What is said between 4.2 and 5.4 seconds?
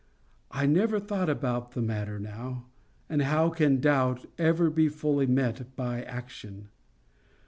ever be fully